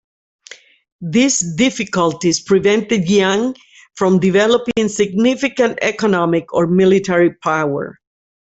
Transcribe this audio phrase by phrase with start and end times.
[1.01, 3.55] These difficulties prevented Jiang
[3.93, 7.99] from developing significant economic or military power.